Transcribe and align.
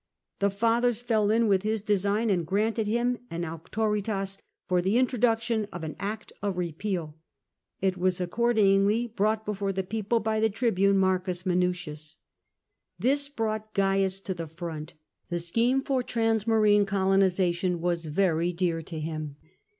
The 0.39 0.49
Fathers 0.49 1.03
fell 1.03 1.29
in 1.29 1.47
with 1.47 1.61
his 1.61 1.79
design, 1.83 2.31
and 2.31 2.43
granted 2.43 2.87
him 2.87 3.19
an 3.29 3.45
auctoritas 3.45 4.39
for 4.67 4.81
the 4.81 4.97
introduction 4.97 5.67
of 5.71 5.83
an 5.83 5.95
act 5.99 6.33
of 6.41 6.57
repeal. 6.57 7.17
It 7.81 7.97
was 7.97 8.19
accordingly 8.19 9.05
brought 9.05 9.45
before 9.45 9.71
the 9.71 9.83
people 9.83 10.19
by 10.19 10.39
the 10.39 10.49
tribune, 10.49 11.03
M. 11.03 11.21
Minucius. 11.45 12.17
This 12.97 13.29
brought 13.29 13.75
Cains 13.75 14.19
to 14.21 14.33
the 14.33 14.47
front. 14.47 14.95
The 15.29 15.37
scheme 15.37 15.81
for 15.83 16.01
transmarine 16.01 16.87
colonisation 16.87 17.79
was 17.79 18.05
very 18.05 18.51
dear 18.51 18.81
to 18.81 18.99
him. 18.99 19.35